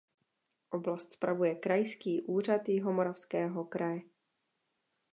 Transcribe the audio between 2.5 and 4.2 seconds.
Jihomoravského kraje.